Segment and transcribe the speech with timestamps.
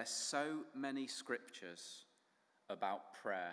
[0.00, 2.06] There's so many scriptures
[2.70, 3.52] about prayer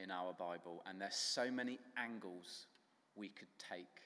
[0.00, 2.66] in our Bible, and there's so many angles
[3.14, 4.00] we could take.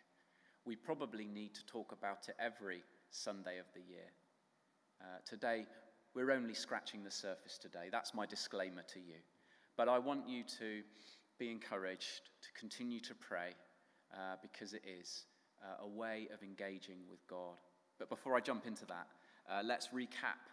[0.66, 4.11] We probably need to talk about it every Sunday of the year.
[5.00, 5.64] Uh, today,
[6.14, 7.89] we're only scratching the surface today.
[7.91, 9.17] That's my disclaimer to you.
[9.75, 10.83] But I want you to
[11.39, 13.55] be encouraged to continue to pray
[14.12, 15.25] uh, because it is
[15.64, 17.57] uh, a way of engaging with God.
[17.98, 19.07] But before I jump into that,
[19.50, 20.44] uh, let's recap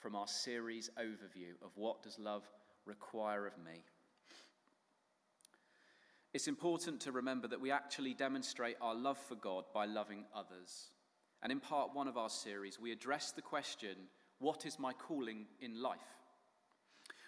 [0.00, 2.42] from our series overview of what does love
[2.86, 3.84] require of me.
[6.32, 10.90] It's important to remember that we actually demonstrate our love for God by loving others.
[11.42, 13.96] And in part one of our series, we addressed the question
[14.38, 15.98] what is my calling in life?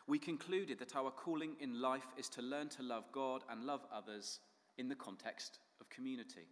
[0.07, 3.83] We concluded that our calling in life is to learn to love God and love
[3.93, 4.41] others
[4.79, 6.47] in the context of community.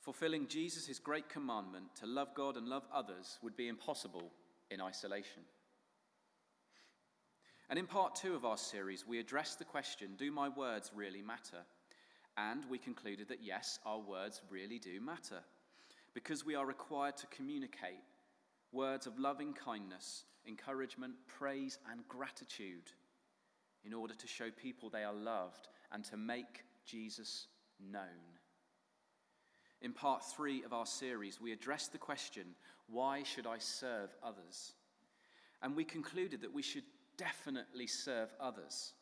[0.00, 4.30] Fulfilling Jesus' great commandment to love God and love others would be impossible
[4.70, 5.42] in isolation.
[7.68, 11.22] And in part two of our series, we addressed the question Do my words really
[11.22, 11.64] matter?
[12.36, 15.40] And we concluded that yes, our words really do matter
[16.14, 18.02] because we are required to communicate
[18.72, 22.92] words of loving kindness, encouragement, praise, and gratitude
[23.84, 27.48] in order to show people they are loved and to make Jesus
[27.80, 28.37] known.
[29.80, 32.54] In part three of our series, we addressed the question
[32.88, 34.72] why should I serve others?
[35.62, 36.84] And we concluded that we should
[37.16, 38.92] definitely serve others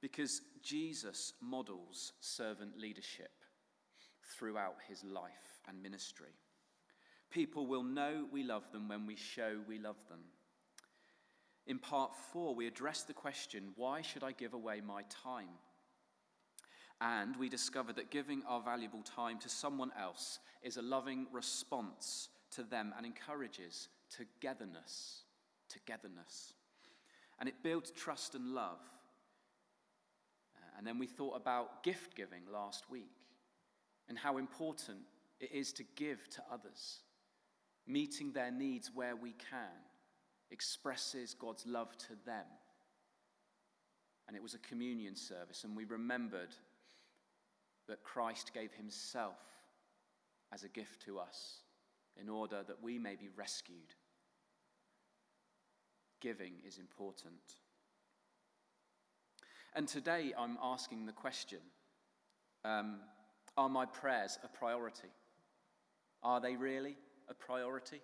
[0.00, 3.30] because Jesus models servant leadership
[4.36, 6.34] throughout his life and ministry.
[7.30, 10.20] People will know we love them when we show we love them.
[11.66, 15.48] In part four, we addressed the question why should I give away my time?
[17.00, 22.28] And we discover that giving our valuable time to someone else is a loving response
[22.52, 25.22] to them and encourages togetherness.
[25.68, 26.54] Togetherness.
[27.38, 28.80] And it builds trust and love.
[30.56, 33.12] Uh, and then we thought about gift giving last week
[34.08, 34.98] and how important
[35.38, 37.02] it is to give to others,
[37.86, 39.70] meeting their needs where we can
[40.50, 42.44] expresses God's love to them.
[44.26, 46.54] And it was a communion service, and we remembered
[47.88, 49.38] that Christ gave himself
[50.52, 51.60] as a gift to us
[52.20, 53.94] in order that we may be rescued.
[56.20, 57.34] Giving is important.
[59.74, 61.60] And today I'm asking the question
[62.64, 63.00] um,
[63.56, 65.08] Are my prayers a priority?
[66.22, 66.96] Are they really
[67.28, 68.00] a priority?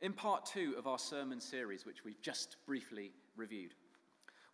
[0.00, 3.74] In part two of our sermon series, which we've just briefly reviewed,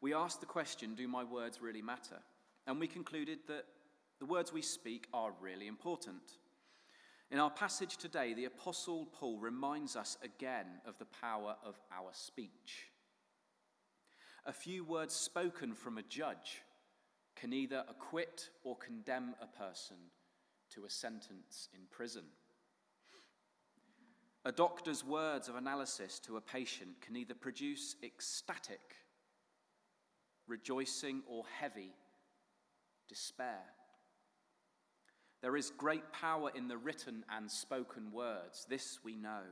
[0.01, 2.19] we asked the question Do my words really matter?
[2.67, 3.65] And we concluded that
[4.19, 6.39] the words we speak are really important.
[7.31, 12.11] In our passage today, the Apostle Paul reminds us again of the power of our
[12.13, 12.91] speech.
[14.47, 16.63] A few words spoken from a judge
[17.37, 19.97] can either acquit or condemn a person
[20.75, 22.25] to a sentence in prison.
[24.45, 28.97] A doctor's words of analysis to a patient can either produce ecstatic
[30.51, 31.95] rejoicing, or heavy
[33.09, 33.63] despair.
[35.41, 38.67] There is great power in the written and spoken words.
[38.69, 39.43] This we know.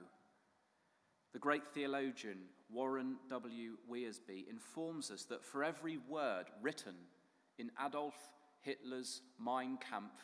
[1.33, 2.39] The great theologian
[2.71, 3.77] Warren W.
[3.91, 6.95] Wiersbe informs us that for every word written
[7.59, 8.15] in Adolf
[8.61, 10.21] Hitler's Mein Kampf,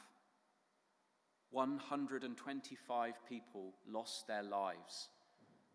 [1.50, 5.08] 125 people lost their lives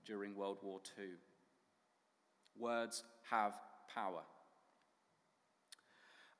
[0.06, 1.06] during World War II.
[2.58, 3.54] Words have
[3.94, 4.24] power.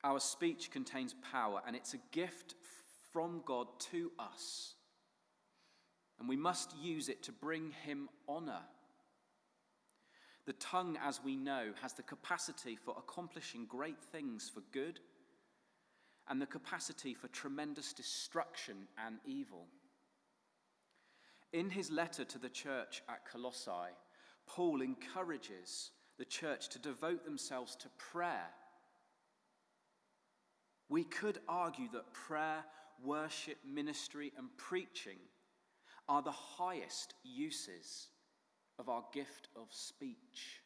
[0.02, 2.54] Our speech contains power, and it's a gift
[3.12, 4.74] from God to us.
[6.18, 8.62] And we must use it to bring Him honor.
[10.46, 15.00] The tongue, as we know, has the capacity for accomplishing great things for good
[16.28, 19.66] and the capacity for tremendous destruction and evil.
[21.52, 23.94] In his letter to the church at Colossae,
[24.46, 28.46] Paul encourages the church to devote themselves to prayer
[30.90, 32.64] we could argue that prayer,
[33.02, 35.18] worship, ministry, and preaching
[36.08, 38.08] are the highest uses
[38.78, 40.60] of our gift of speech.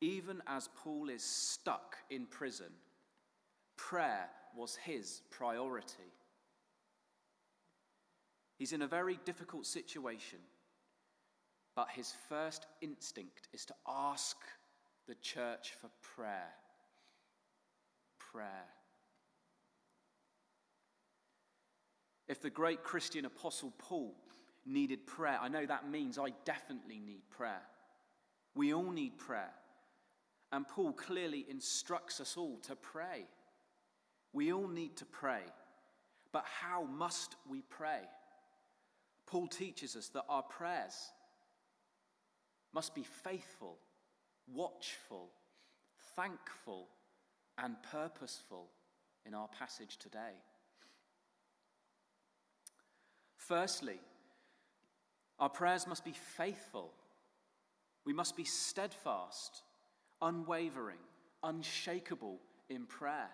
[0.00, 2.70] Even as Paul is stuck in prison,
[3.76, 6.12] prayer was his priority.
[8.56, 10.38] He's in a very difficult situation,
[11.74, 14.36] but his first instinct is to ask
[15.08, 16.52] the church for prayer
[18.32, 18.66] prayer.
[22.28, 24.14] If the great Christian apostle Paul
[24.64, 27.62] needed prayer, I know that means I definitely need prayer.
[28.54, 29.52] We all need prayer.
[30.52, 33.26] And Paul clearly instructs us all to pray.
[34.32, 35.42] We all need to pray.
[36.32, 38.00] But how must we pray?
[39.26, 40.94] Paul teaches us that our prayers
[42.74, 43.78] must be faithful,
[44.52, 45.30] watchful,
[46.16, 46.88] thankful,
[47.62, 48.66] and purposeful
[49.24, 50.34] in our passage today.
[53.36, 54.00] Firstly,
[55.38, 56.92] our prayers must be faithful.
[58.04, 59.62] We must be steadfast,
[60.20, 60.98] unwavering,
[61.42, 62.38] unshakable
[62.68, 63.30] in prayer.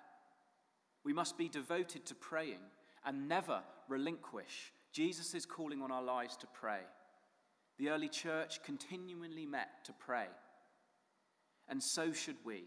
[1.04, 2.60] We must be devoted to praying
[3.04, 4.72] and never relinquish.
[4.92, 6.80] Jesus is calling on our lives to pray.
[7.78, 10.26] The early church continually met to pray,
[11.69, 12.64] and so should we.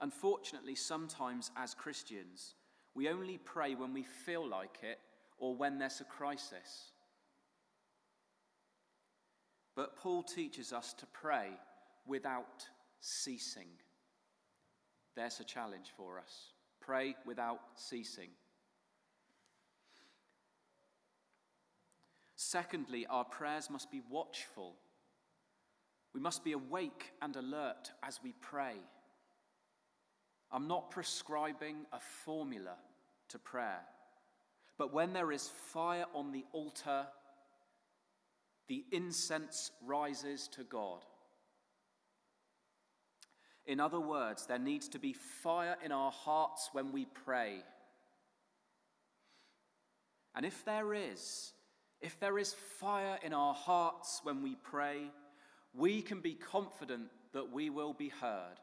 [0.00, 2.54] Unfortunately, sometimes as Christians,
[2.94, 4.98] we only pray when we feel like it
[5.38, 6.92] or when there's a crisis.
[9.74, 11.50] But Paul teaches us to pray
[12.06, 12.66] without
[13.00, 13.68] ceasing.
[15.14, 16.52] There's a challenge for us.
[16.80, 18.30] Pray without ceasing.
[22.36, 24.76] Secondly, our prayers must be watchful.
[26.14, 28.76] We must be awake and alert as we pray.
[30.50, 32.76] I'm not prescribing a formula
[33.28, 33.80] to prayer,
[34.78, 37.06] but when there is fire on the altar,
[38.68, 41.04] the incense rises to God.
[43.66, 47.64] In other words, there needs to be fire in our hearts when we pray.
[50.36, 51.52] And if there is,
[52.00, 55.10] if there is fire in our hearts when we pray,
[55.74, 58.60] we can be confident that we will be heard.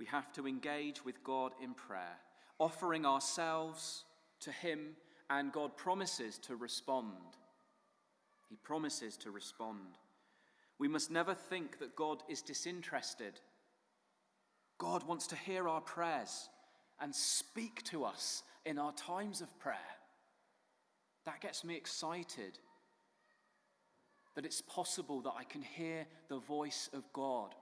[0.00, 2.16] We have to engage with God in prayer,
[2.58, 4.04] offering ourselves
[4.40, 4.96] to Him,
[5.28, 7.36] and God promises to respond.
[8.48, 9.98] He promises to respond.
[10.78, 13.40] We must never think that God is disinterested.
[14.78, 16.48] God wants to hear our prayers
[16.98, 19.76] and speak to us in our times of prayer.
[21.26, 22.58] That gets me excited
[24.34, 27.54] that it's possible that I can hear the voice of God.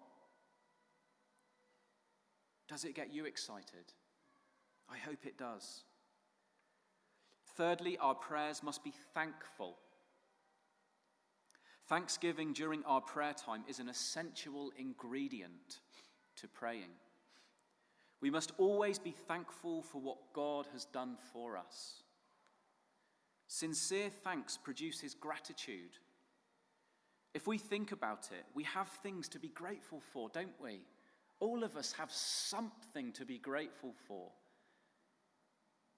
[2.69, 3.93] Does it get you excited?
[4.91, 5.85] I hope it does.
[7.56, 9.76] Thirdly, our prayers must be thankful.
[11.88, 15.81] Thanksgiving during our prayer time is an essential ingredient
[16.37, 16.91] to praying.
[18.20, 22.03] We must always be thankful for what God has done for us.
[23.47, 25.99] Sincere thanks produces gratitude.
[27.32, 30.82] If we think about it, we have things to be grateful for, don't we?
[31.40, 34.31] All of us have something to be grateful for.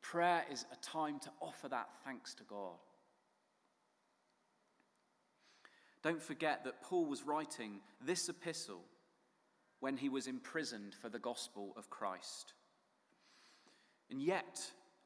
[0.02, 2.78] Prayer is a time to offer that thanks to God.
[6.02, 8.82] Don't forget that Paul was writing this epistle
[9.80, 12.54] when he was imprisoned for the gospel of Christ.
[14.10, 14.60] And yet,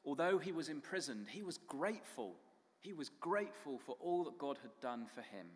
[0.05, 2.35] although he was imprisoned, he was grateful.
[2.79, 5.47] He was grateful for all that God had done for him.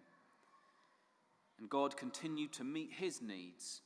[1.58, 3.82] And God continued to meet his needs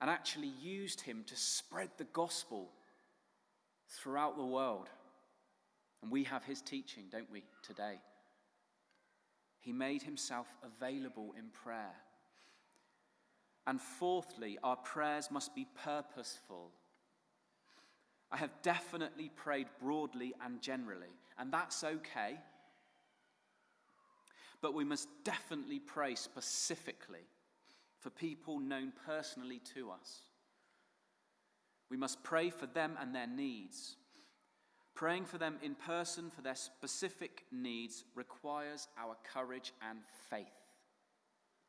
[0.00, 2.70] and actually used him to spread the gospel
[3.88, 4.88] throughout the world.
[6.02, 8.00] And we have his teaching, don't we, today?
[9.60, 11.94] He made himself available in prayer.
[13.66, 16.70] And fourthly, our prayers must be purposeful.
[18.30, 22.38] I have definitely prayed broadly and generally, and that's okay.
[24.60, 27.26] But we must definitely pray specifically
[28.04, 30.26] for people known personally to us.
[31.90, 33.96] We must pray for them and their needs.
[34.94, 40.44] Praying for them in person for their specific needs requires our courage and faith.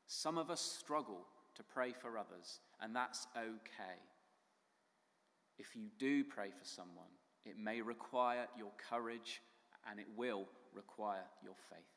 [0.07, 1.25] Some of us struggle
[1.55, 3.97] to pray for others, and that's okay.
[5.57, 7.13] If you do pray for someone,
[7.45, 9.41] it may require your courage
[9.89, 11.94] and it will require your faith.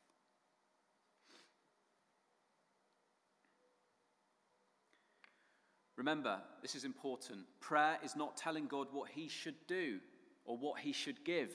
[5.98, 7.40] Remember, this is important.
[7.58, 9.98] Prayer is not telling God what he should do
[10.44, 11.50] or what he should give,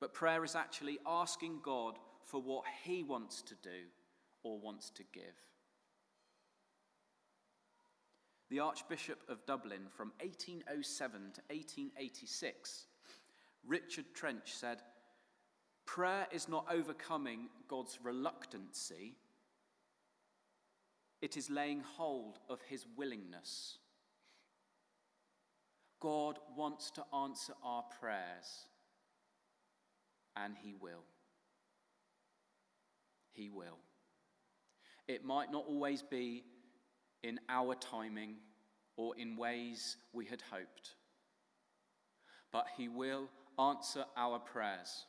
[0.00, 3.86] but prayer is actually asking God for what he wants to do
[4.42, 5.22] or wants to give.
[8.50, 12.86] The Archbishop of Dublin from 1807 to 1886,
[13.64, 14.82] Richard Trench said,
[15.84, 19.14] Prayer is not overcoming God's reluctancy,
[21.22, 23.78] it is laying hold of his willingness.
[26.00, 28.68] God wants to answer our prayers,
[30.36, 31.04] and he will.
[33.32, 33.78] He will.
[35.08, 36.44] It might not always be
[37.22, 38.36] in our timing
[38.96, 40.94] or in ways we had hoped,
[42.52, 45.06] but he will answer our prayers.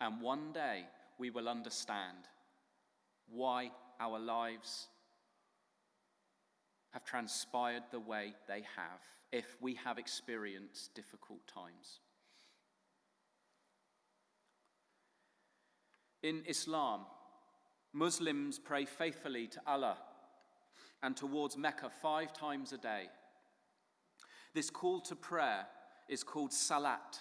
[0.00, 0.84] And one day
[1.18, 2.28] we will understand
[3.28, 4.88] why our lives
[6.90, 9.00] have transpired the way they have
[9.30, 12.00] if we have experienced difficult times.
[16.22, 17.02] In Islam,
[17.92, 19.98] Muslims pray faithfully to Allah
[21.02, 23.04] and towards Mecca five times a day.
[24.54, 25.66] This call to prayer
[26.08, 27.20] is called Salat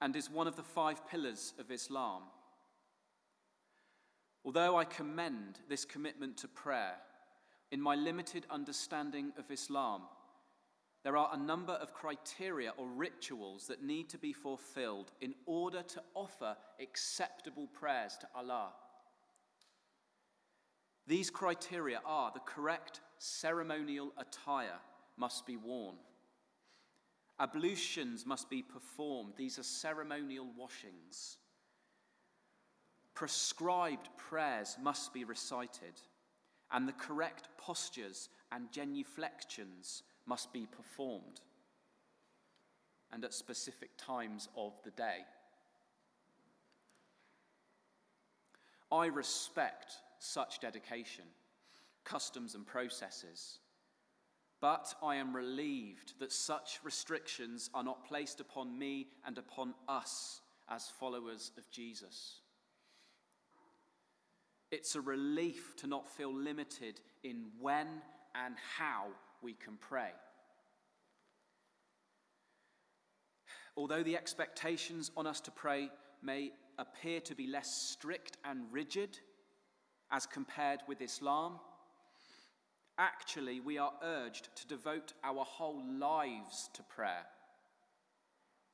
[0.00, 2.22] and is one of the five pillars of Islam.
[4.44, 6.94] Although I commend this commitment to prayer,
[7.70, 10.02] in my limited understanding of Islam,
[11.04, 15.82] there are a number of criteria or rituals that need to be fulfilled in order
[15.82, 18.72] to offer acceptable prayers to Allah.
[21.06, 24.78] These criteria are the correct ceremonial attire
[25.16, 25.96] must be worn.
[27.40, 29.34] Ablutions must be performed.
[29.36, 31.38] These are ceremonial washings.
[33.18, 36.00] Prescribed prayers must be recited,
[36.70, 41.40] and the correct postures and genuflections must be performed,
[43.10, 45.24] and at specific times of the day.
[48.92, 51.24] I respect such dedication,
[52.04, 53.58] customs, and processes.
[54.60, 60.40] But I am relieved that such restrictions are not placed upon me and upon us
[60.68, 62.42] as followers of Jesus.
[64.70, 67.86] It's a relief to not feel limited in when
[68.34, 69.06] and how
[69.42, 70.10] we can pray.
[73.76, 75.90] Although the expectations on us to pray
[76.22, 79.18] may appear to be less strict and rigid
[80.10, 81.60] as compared with Islam,
[82.98, 87.24] Actually, we are urged to devote our whole lives to prayer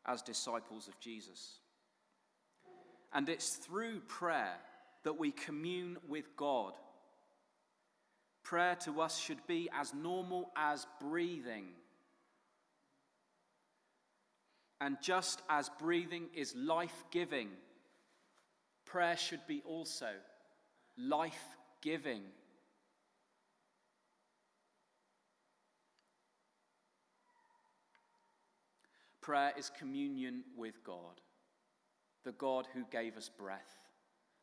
[0.06, 1.58] as disciples of Jesus.
[3.12, 4.56] And it's through prayer
[5.04, 6.72] that we commune with God.
[8.42, 11.68] Prayer to us should be as normal as breathing.
[14.80, 17.48] And just as breathing is life giving,
[18.84, 20.08] prayer should be also
[20.98, 22.22] life giving.
[29.22, 31.18] Prayer is communion with God,
[32.24, 33.78] the God who gave us breath,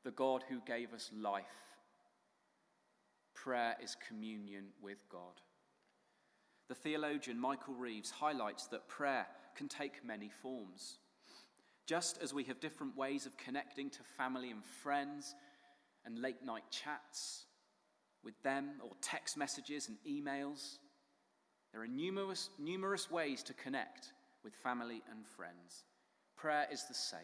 [0.03, 1.77] the God who gave us life.
[3.34, 5.41] Prayer is communion with God.
[6.67, 11.00] The theologian Michael Reeves highlights that prayer can take many forms.
[11.86, 15.36] Just as we have different ways of connecting to family and friends
[16.05, 17.46] and late night chats
[18.24, 20.77] with them, or text messages and emails,
[21.72, 25.84] there are numerous, numerous ways to connect with family and friends.
[26.38, 27.20] Prayer is the same.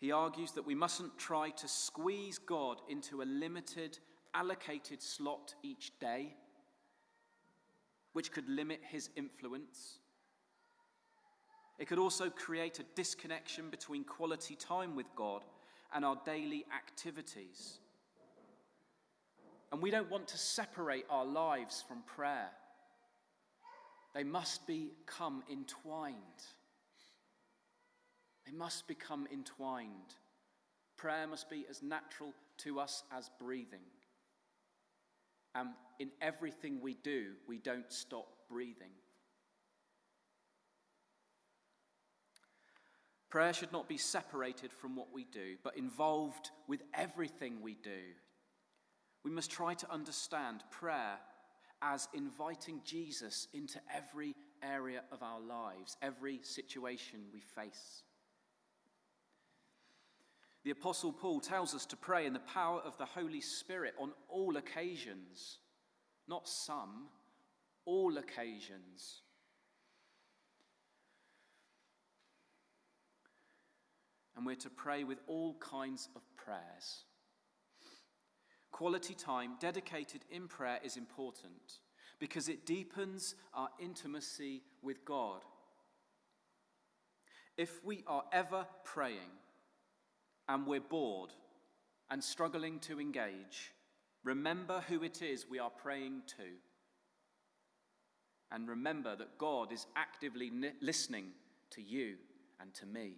[0.00, 3.98] He argues that we mustn't try to squeeze God into a limited,
[4.32, 6.34] allocated slot each day,
[8.14, 9.98] which could limit his influence.
[11.78, 15.44] It could also create a disconnection between quality time with God
[15.94, 17.78] and our daily activities.
[19.72, 22.50] And we don't want to separate our lives from prayer.
[24.14, 26.16] They must become entwined.
[28.50, 30.14] They must become entwined.
[30.96, 33.86] Prayer must be as natural to us as breathing.
[35.54, 38.90] And in everything we do, we don't stop breathing.
[43.30, 48.02] Prayer should not be separated from what we do, but involved with everything we do.
[49.24, 51.18] We must try to understand prayer
[51.82, 58.02] as inviting Jesus into every area of our lives, every situation we face.
[60.62, 64.12] The Apostle Paul tells us to pray in the power of the Holy Spirit on
[64.28, 65.58] all occasions,
[66.28, 67.06] not some,
[67.86, 69.22] all occasions.
[74.36, 77.04] And we're to pray with all kinds of prayers.
[78.70, 81.80] Quality time dedicated in prayer is important
[82.18, 85.40] because it deepens our intimacy with God.
[87.56, 89.39] If we are ever praying
[90.50, 91.30] and we're bored
[92.10, 93.72] and struggling to engage,
[94.24, 96.42] remember who it is we are praying to.
[98.50, 101.26] And remember that God is actively listening
[101.70, 102.16] to you
[102.60, 103.12] and to me.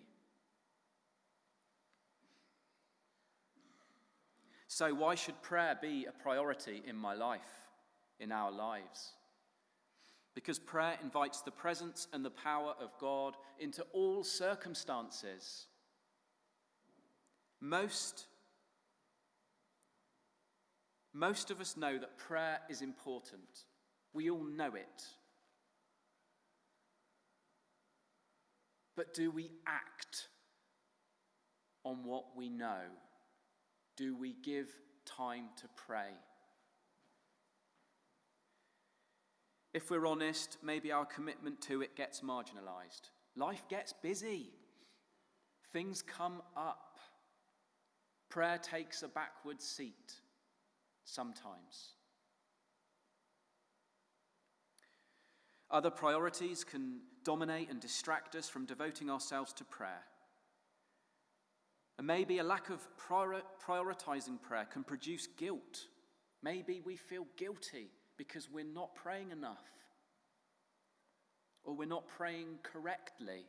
[4.68, 7.40] So, why should prayer be a priority in my life,
[8.20, 9.12] in our lives?
[10.34, 15.66] Because prayer invites the presence and the power of God into all circumstances.
[17.64, 18.26] Most,
[21.14, 23.66] most of us know that prayer is important.
[24.12, 25.04] We all know it.
[28.96, 30.26] But do we act
[31.84, 32.82] on what we know?
[33.96, 34.68] Do we give
[35.06, 36.10] time to pray?
[39.72, 43.10] If we're honest, maybe our commitment to it gets marginalized.
[43.36, 44.50] Life gets busy,
[45.72, 46.91] things come up.
[48.32, 50.14] Prayer takes a backward seat
[51.04, 51.90] sometimes.
[55.70, 60.04] Other priorities can dominate and distract us from devoting ourselves to prayer.
[61.98, 65.80] And maybe a lack of prior- prioritizing prayer can produce guilt.
[66.42, 69.60] Maybe we feel guilty because we're not praying enough
[71.64, 73.44] or we're not praying correctly.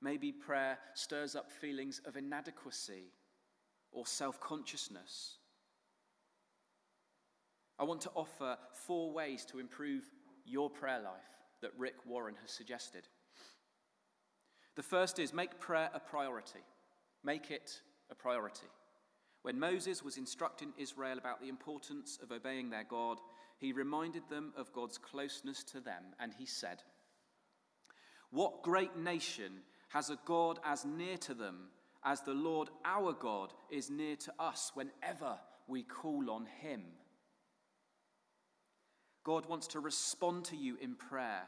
[0.00, 3.12] Maybe prayer stirs up feelings of inadequacy
[3.90, 5.36] or self consciousness.
[7.78, 10.04] I want to offer four ways to improve
[10.44, 13.08] your prayer life that Rick Warren has suggested.
[14.76, 16.60] The first is make prayer a priority.
[17.24, 18.66] Make it a priority.
[19.42, 23.18] When Moses was instructing Israel about the importance of obeying their God,
[23.58, 26.82] he reminded them of God's closeness to them, and he said,
[28.30, 31.68] What great nation has a God as near to them
[32.04, 36.82] as the Lord our God is near to us whenever we call on him?
[39.28, 41.42] God wants to respond to you in prayer.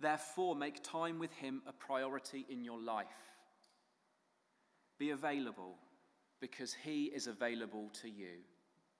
[0.00, 3.06] Therefore, make time with Him a priority in your life.
[4.98, 5.76] Be available
[6.40, 8.40] because He is available to you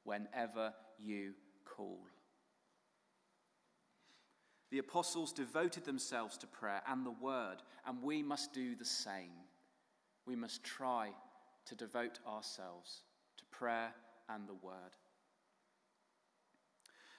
[0.05, 1.35] whenever you
[1.67, 1.99] call.
[4.71, 9.33] The apostles devoted themselves to prayer and the word, and we must do the same.
[10.27, 11.11] We must try
[11.67, 13.03] to devote ourselves
[13.39, 13.95] to prayer
[14.29, 14.97] and the word.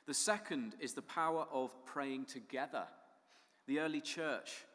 [0.08, 2.86] The second is the power of praying together.
[3.66, 4.66] The early church,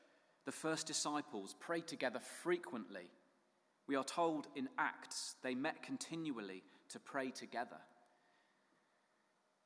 [0.45, 3.11] the first disciples, prayed together frequently.
[3.87, 7.79] We are told in Acts they met continually to pray together.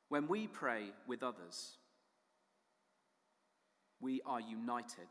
[0.09, 1.77] When we pray with others,
[3.99, 5.07] we are united.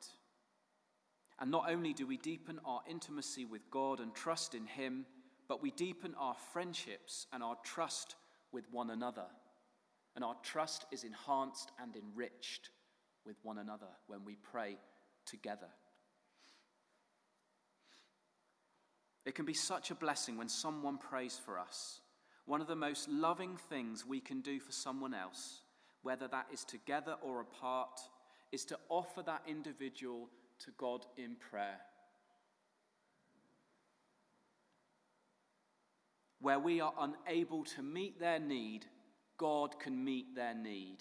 [1.38, 5.06] And not only do we deepen our intimacy with God and trust in Him,
[5.48, 8.16] but we deepen our friendships and our trust
[8.52, 9.26] with one another
[10.16, 12.70] and our trust is enhanced and enriched
[13.26, 14.78] with one another when we pray
[15.26, 15.68] together.
[19.26, 22.00] It can be such a blessing when someone prays for us.
[22.46, 25.60] One of the most loving things we can do for someone else,
[26.02, 28.00] whether that is together or apart,
[28.52, 30.28] is to offer that individual
[30.60, 31.78] to God in prayer.
[36.40, 38.86] Where we are unable to meet their need,
[39.38, 40.98] God can meet their need.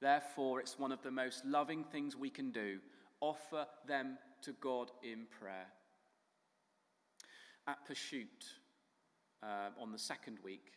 [0.00, 2.78] Therefore, it's one of the most loving things we can do
[3.20, 5.66] offer them to God in prayer.
[7.66, 8.44] At Pursuit,
[9.42, 10.72] uh, on the second week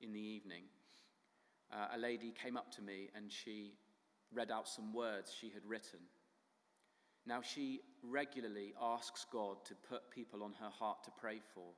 [0.00, 0.64] in the evening,
[1.72, 3.74] uh, a lady came up to me and she
[4.34, 6.00] read out some words she had written.
[7.26, 11.72] Now, she regularly asks God to put people on her heart to pray for,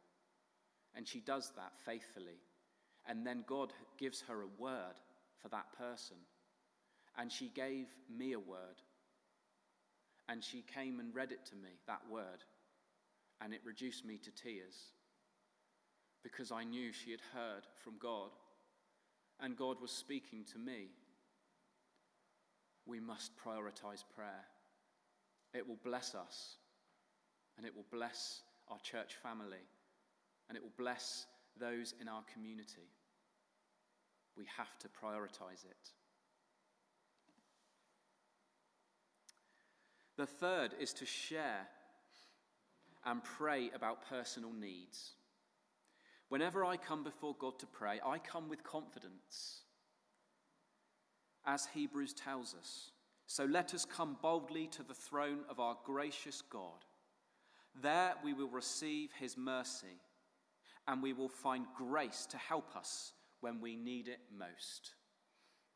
[0.95, 2.41] and she does that faithfully.
[3.09, 4.95] And then God gives her a word
[5.41, 6.17] for that person.
[7.17, 8.83] And she gave me a word.
[10.29, 12.43] And she came and read it to me, that word.
[13.41, 14.75] And it reduced me to tears
[16.23, 18.31] because I knew she had heard from God
[19.39, 20.89] and God was speaking to me.
[22.87, 24.45] We must prioritize prayer.
[25.55, 26.57] It will bless us
[27.57, 29.65] and it will bless our church family
[30.49, 31.27] and it will bless
[31.59, 32.89] those in our community.
[34.37, 35.91] We have to prioritize it.
[40.17, 41.67] The third is to share
[43.05, 45.13] and pray about personal needs.
[46.29, 49.61] Whenever I come before God to pray, I come with confidence.
[51.47, 52.91] As Hebrews tells us,
[53.27, 56.85] So let us come boldly to the throne of our gracious God.
[57.81, 60.01] There we will receive his mercy,
[60.89, 64.95] and we will find grace to help us when we need it most.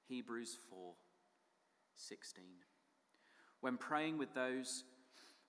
[0.09, 0.95] Hebrews 4
[1.97, 2.45] 16.
[3.61, 4.85] When praying with those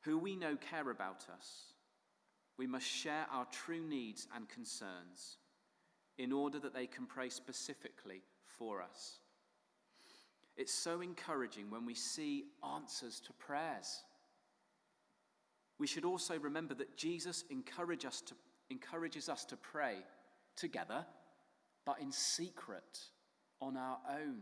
[0.02, 1.74] who we know care about us,
[2.58, 5.38] we must share our true needs and concerns
[6.18, 9.21] in order that they can pray specifically for us.
[10.58, 14.04] It's so encouraging when we see answers to prayers.
[15.80, 18.36] We should also remember that Jesus encourage us to,
[18.70, 19.96] encourages us to pray
[20.56, 21.06] together,
[21.86, 23.00] but in secret,
[23.62, 24.42] on our own.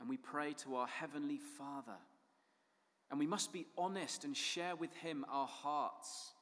[0.00, 1.98] And we pray to our Heavenly Father.
[3.10, 6.32] And we must be honest and share with Him our hearts.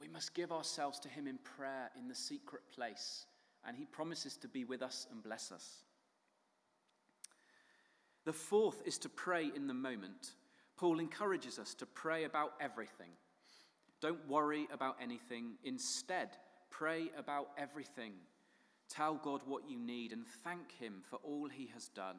[0.00, 3.26] We must give ourselves to Him in prayer in the secret place
[3.66, 5.84] and he promises to be with us and bless us.
[8.24, 10.32] The fourth is to pray in the moment.
[10.76, 13.10] Paul encourages us to pray about everything.
[14.00, 15.52] Don't worry about anything.
[15.64, 16.30] Instead,
[16.70, 18.12] pray about everything.
[18.88, 22.16] Tell God what you need and thank him for all he has done.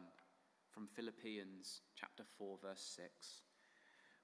[0.70, 3.42] From Philippians chapter 4 verse 6.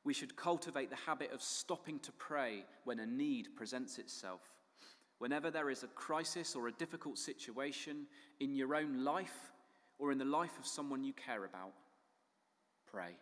[0.03, 4.41] We should cultivate the habit of stopping to pray when a need presents itself.
[5.19, 8.05] Whenever there is a crisis or a difficult situation
[8.39, 9.51] in your own life
[9.97, 11.73] or in the life of someone you care about,
[12.91, 13.17] pray.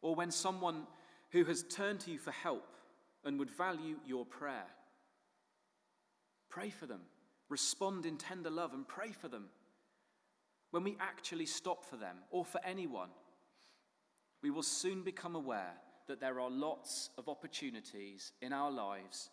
[0.00, 0.86] Or when someone
[1.30, 2.74] who has turned to you for help
[3.24, 4.66] and would value your prayer,
[6.48, 7.00] pray for them.
[7.50, 9.46] Respond in tender love and pray for them.
[10.70, 13.10] When we actually stop for them or for anyone,
[14.42, 15.74] we will soon become aware
[16.06, 19.30] that there are lots of opportunities in our lives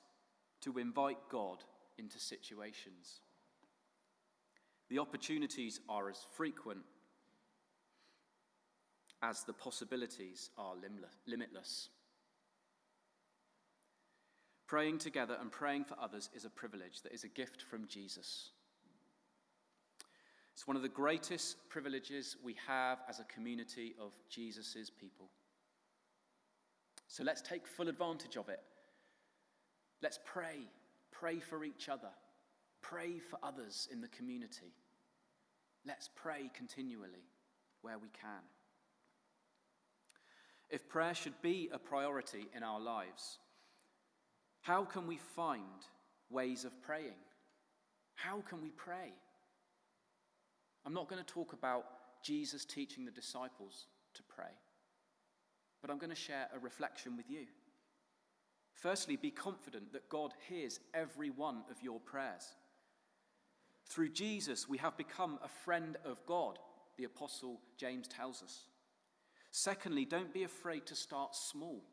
[0.61, 1.57] to invite God
[1.97, 3.21] into situations.
[4.89, 6.81] The opportunities are as frequent
[9.21, 10.73] as the possibilities are
[11.27, 11.89] limitless.
[14.67, 18.51] Praying together and praying for others is a privilege that is a gift from Jesus.
[20.53, 25.29] It's one of the greatest privileges we have as a community of Jesus' people.
[27.11, 28.61] So let's take full advantage of it.
[30.01, 30.59] Let's pray.
[31.11, 32.07] Pray for each other.
[32.79, 34.71] Pray for others in the community.
[35.85, 37.25] Let's pray continually
[37.81, 38.39] where we can.
[40.69, 43.39] If prayer should be a priority in our lives,
[44.61, 45.85] how can we find
[46.29, 47.19] ways of praying?
[48.15, 49.11] How can we pray?
[50.85, 51.83] I'm not going to talk about
[52.23, 54.51] Jesus teaching the disciples to pray
[55.81, 57.45] but I'm going to share a reflection with you.
[58.73, 62.55] Firstly, be confident that God hears every one of your prayers.
[63.85, 66.59] Through Jesus, we have become a friend of God,
[66.97, 68.65] the Apostle James tells us.
[69.51, 71.83] Secondly, don't be afraid to start small.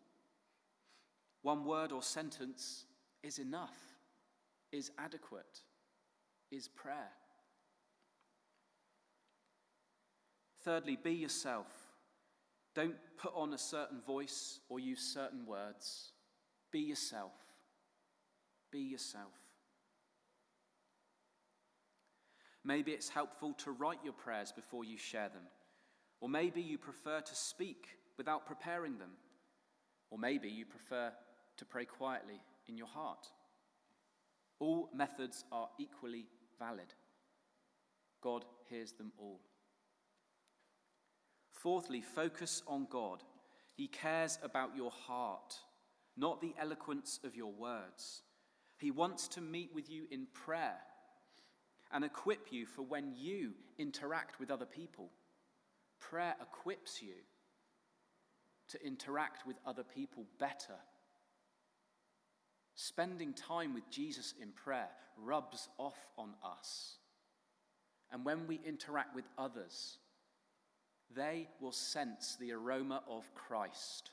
[1.43, 2.85] One word or sentence
[3.23, 3.77] is enough,
[4.71, 5.63] is adequate,
[6.51, 7.11] is prayer.
[10.63, 11.67] Thirdly, be yourself.
[12.79, 16.13] Don't put on a certain voice or use certain words.
[16.71, 17.33] Be yourself.
[18.71, 19.35] Be yourself.
[22.65, 25.43] Maybe it's helpful to write your prayers before you share them.
[26.21, 29.11] Or maybe you prefer to speak without preparing them.
[30.13, 31.11] Or maybe you prefer
[31.57, 33.27] to pray quietly in your heart.
[34.61, 36.27] All methods are equally
[36.61, 36.95] valid.
[38.23, 39.41] God hears them all.
[41.63, 43.25] Fourthly, focus on God.
[43.75, 45.57] He cares about your heart,
[46.17, 48.23] not the eloquence of your words.
[48.79, 50.79] He wants to meet with you in prayer
[51.93, 55.11] and equip you for when you interact with other people.
[55.99, 57.15] Prayer equips you
[58.69, 60.79] to interact with other people better.
[62.77, 64.91] Spending time with Jesus in prayer
[65.21, 66.99] rubs off on us.
[68.13, 69.99] And when we interact with others,
[71.15, 74.11] they will sense the aroma of Christ.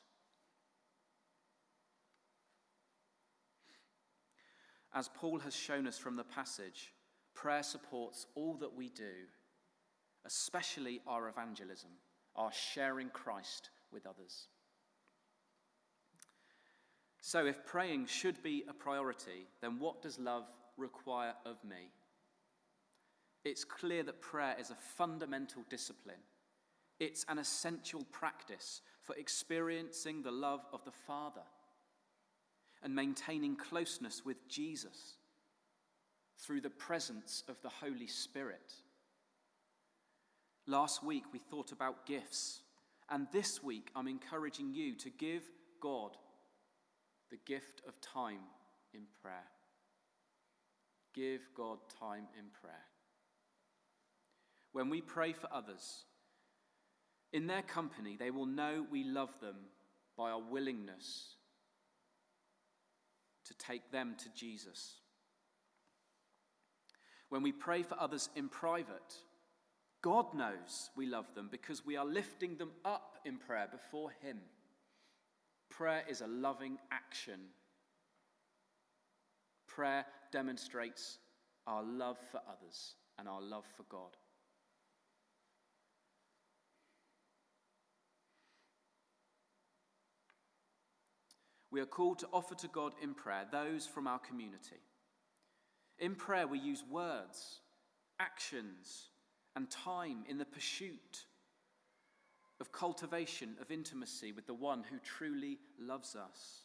[4.94, 6.94] As Paul has shown us from the passage,
[7.34, 9.28] prayer supports all that we do,
[10.26, 11.90] especially our evangelism,
[12.36, 14.48] our sharing Christ with others.
[17.22, 20.44] So, if praying should be a priority, then what does love
[20.78, 21.90] require of me?
[23.44, 26.22] It's clear that prayer is a fundamental discipline
[27.00, 31.44] it's an essential practice for experiencing the love of the Father
[32.84, 35.18] and maintaining closeness with Jesus.
[36.38, 38.74] through the presence of the Holy Spirit.
[40.68, 42.62] Last week we thought about gifts,
[43.10, 45.44] and this week I'm encouraging you to give
[45.82, 46.18] God
[47.30, 48.42] the gift of time
[48.94, 49.36] in prayer.
[51.14, 52.74] Give God time in prayer.
[54.74, 56.04] When we pray for others,
[57.36, 59.58] in their company, they will know we love them
[60.18, 61.36] by our willingness
[63.44, 64.94] to take them to Jesus.
[67.28, 69.16] When we pray for others in private,
[70.02, 74.38] God knows we love them because we are lifting them up in prayer before Him.
[75.70, 77.42] Prayer is a loving action.
[79.68, 81.18] Prayer demonstrates
[81.68, 84.16] our love for others and our love for God.
[91.76, 94.80] We are called to offer to God in prayer those from our community.
[96.00, 97.60] In prayer, we use words,
[98.18, 99.10] actions,
[99.58, 101.26] and time in the pursuit
[102.62, 106.62] of cultivation of intimacy with the one who truly loves us,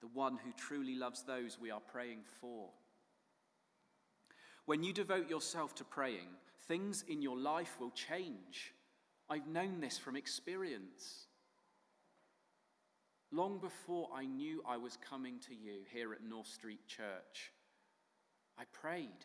[0.00, 2.70] the one who truly loves those we are praying for.
[4.66, 6.30] When you devote yourself to praying,
[6.66, 8.74] things in your life will change.
[9.30, 11.28] I've known this from experience.
[13.34, 17.50] Long before I knew I was coming to you here at North Street Church,
[18.58, 19.24] I prayed.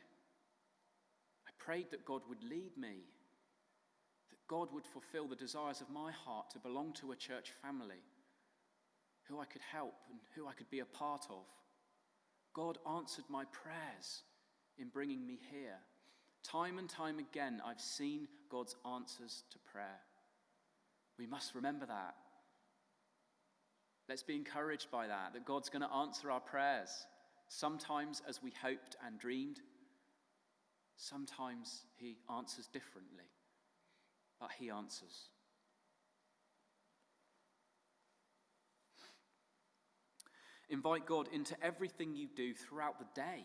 [1.45, 3.03] I prayed that God would lead me,
[4.29, 8.01] that God would fulfill the desires of my heart to belong to a church family,
[9.25, 11.43] who I could help and who I could be a part of.
[12.53, 14.21] God answered my prayers
[14.77, 15.79] in bringing me here.
[16.43, 19.99] Time and time again, I've seen God's answers to prayer.
[21.19, 22.15] We must remember that.
[24.09, 26.89] Let's be encouraged by that, that God's going to answer our prayers,
[27.49, 29.59] sometimes as we hoped and dreamed,
[30.95, 33.25] sometimes He answers differently,
[34.39, 35.29] but He answers.
[40.69, 43.43] Invite God into everything you do throughout the day.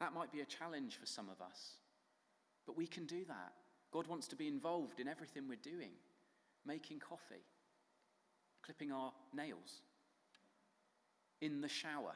[0.00, 1.76] That might be a challenge for some of us,
[2.66, 3.52] but we can do that.
[3.92, 5.92] God wants to be involved in everything we're doing
[6.66, 7.44] making coffee,
[8.64, 9.82] clipping our nails,
[11.40, 12.14] in the shower.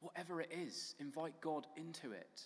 [0.00, 2.42] Whatever it is, invite God into it.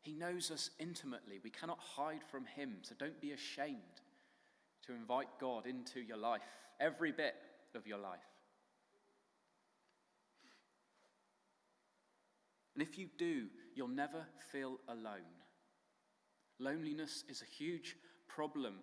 [0.00, 1.40] He knows us intimately.
[1.42, 4.00] We cannot hide from Him, so don't be ashamed
[4.86, 6.42] to invite God into your life,
[6.80, 7.34] every bit
[7.74, 8.20] of your life.
[12.74, 15.34] And if you do, you'll never feel alone.
[16.60, 17.96] Loneliness is a huge
[18.28, 18.76] problem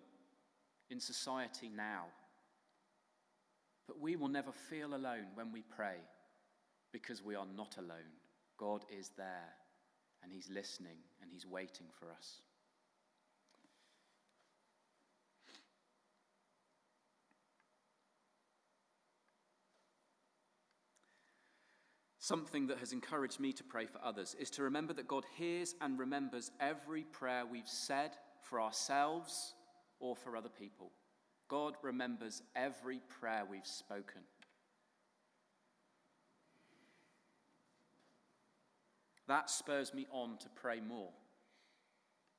[0.94, 2.04] in society now.
[3.88, 5.96] But we will never feel alone when we pray
[6.92, 8.14] because we are not alone.
[8.56, 9.52] God is there
[10.22, 12.40] and He's listening and He's waiting for us.
[22.20, 25.74] Something that has encouraged me to pray for others is to remember that God hears
[25.82, 29.54] and remembers every prayer we've said for ourselves
[30.00, 30.92] or for other people.
[31.48, 34.22] God remembers every prayer we've spoken.
[39.26, 41.10] That spurs me on to pray more.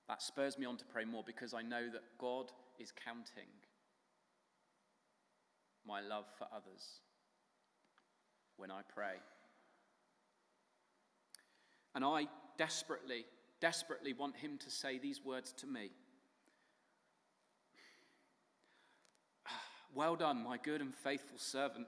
[0.07, 3.49] That spurs me on to pray more because I know that God is counting
[5.87, 6.99] my love for others
[8.57, 9.15] when I pray.
[11.95, 13.25] And I desperately,
[13.61, 15.91] desperately want Him to say these words to me.
[19.95, 21.87] Well done, my good and faithful servant.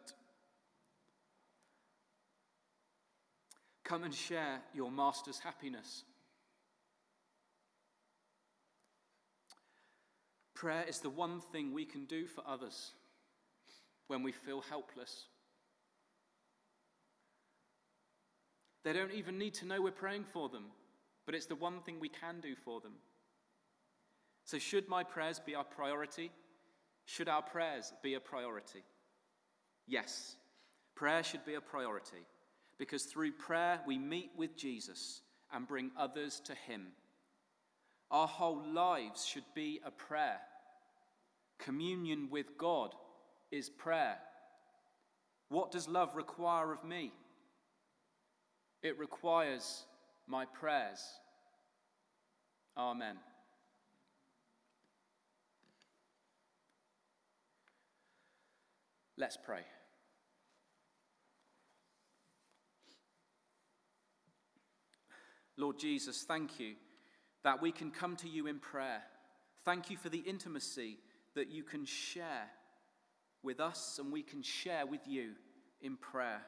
[3.83, 6.05] Come and share your master's happiness.
[10.55, 12.91] Prayer is the one thing we can do for others
[14.07, 15.25] when we feel helpless.
[18.85, 20.67] They don't even need to know we're praying for them,
[21.25, 22.93] but it's the one thing we can do for them.
[24.45, 26.31] So, should my prayers be our priority?
[27.07, 28.83] Should our prayers be a priority?
[29.87, 30.35] Yes,
[30.93, 32.25] prayer should be a priority
[32.77, 35.21] because through prayer we meet with Jesus
[35.53, 36.87] and bring others to Him.
[38.11, 40.39] Our whole lives should be a prayer.
[41.59, 42.93] Communion with God
[43.51, 44.17] is prayer.
[45.47, 47.13] What does love require of me?
[48.83, 49.85] It requires
[50.27, 51.01] my prayers.
[52.77, 53.15] Amen.
[59.17, 59.61] Let's pray.
[65.57, 66.75] Lord Jesus, thank you
[67.43, 69.01] that we can come to you in prayer.
[69.65, 70.97] Thank you for the intimacy
[71.33, 72.49] that you can share
[73.41, 75.31] with us and we can share with you
[75.81, 76.41] in prayer.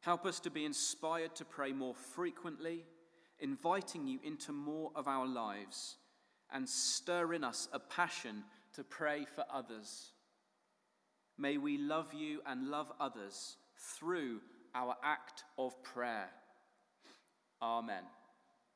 [0.00, 2.84] Help us to be inspired to pray more frequently,
[3.40, 5.96] inviting you into more of our lives
[6.52, 10.12] and stir in us a passion to pray for others.
[11.38, 13.56] May we love you and love others
[13.98, 14.40] through
[14.74, 16.28] our act of prayer.
[17.60, 18.02] Amen.